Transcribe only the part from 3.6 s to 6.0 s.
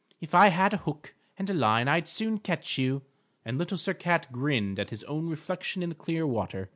Sir Cat grinned at his own reflection in the